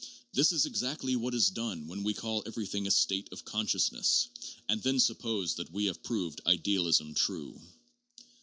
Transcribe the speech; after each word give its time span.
This 0.33 0.51
is 0.51 0.65
exactly 0.65 1.15
what 1.15 1.35
is 1.35 1.51
done 1.51 1.85
when 1.85 2.01
we 2.01 2.15
call 2.15 2.41
everything 2.47 2.87
'a 2.87 2.89
state 2.89 3.29
of 3.31 3.45
consciousness,' 3.45 4.29
and 4.67 4.81
then 4.81 4.99
suppose 4.99 5.53
that 5.57 5.71
we 5.71 5.85
have 5.85 6.01
proved 6.01 6.41
idealism 6.47 7.13
true. 7.13 7.61